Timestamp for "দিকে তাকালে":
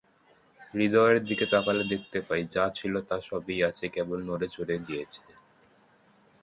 1.23-1.83